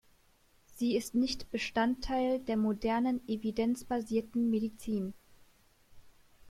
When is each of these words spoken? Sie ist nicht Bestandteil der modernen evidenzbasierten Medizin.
Sie 0.77 0.95
ist 0.97 1.13
nicht 1.13 1.51
Bestandteil 1.51 2.39
der 2.39 2.57
modernen 2.57 3.21
evidenzbasierten 3.27 4.49
Medizin. 4.49 5.13